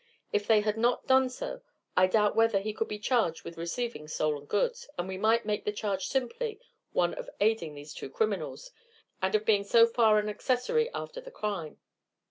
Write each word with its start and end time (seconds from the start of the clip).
If 0.33 0.47
they 0.47 0.61
had 0.61 0.77
not 0.79 1.05
done 1.05 1.29
so, 1.29 1.61
I 1.95 2.07
doubt 2.07 2.35
whether 2.35 2.59
he 2.59 2.73
could 2.73 2.87
be 2.87 2.97
charged 2.97 3.43
with 3.43 3.55
receiving 3.55 4.07
stolen 4.07 4.45
goods, 4.45 4.89
and 4.97 5.07
we 5.07 5.15
might 5.19 5.45
make 5.45 5.63
the 5.63 5.71
charge 5.71 6.07
simply 6.07 6.59
one 6.91 7.13
of 7.13 7.29
aiding 7.39 7.75
these 7.75 7.93
two 7.93 8.09
criminals, 8.09 8.71
and 9.21 9.35
of 9.35 9.45
being 9.45 9.63
so 9.63 9.85
far 9.85 10.17
an 10.17 10.27
accessory 10.27 10.89
after 10.91 11.21
the 11.21 11.29
crime. 11.29 11.77